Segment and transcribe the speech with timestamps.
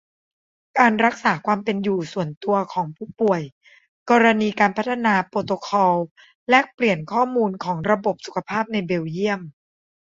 [0.79, 3.41] การรักษาความเป็นอยู่ส่วนตัวของผู้ป่วย
[4.09, 5.95] กรณีการพัฒนาโปรโตคอล
[6.49, 9.41] แลกเปลี่ยนข้อมูลของระบบสุขภาพในเบลเยียม